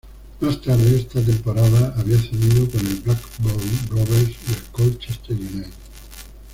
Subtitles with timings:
[0.39, 5.71] Más tarde esa temporada había cedido con el Blackburn Rovers y el Colchester United.